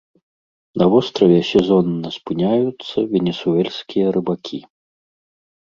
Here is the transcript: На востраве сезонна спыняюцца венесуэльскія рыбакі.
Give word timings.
На 0.81 0.85
востраве 0.93 1.35
сезонна 1.51 2.09
спыняюцца 2.17 2.97
венесуэльскія 3.15 4.07
рыбакі. 4.17 4.59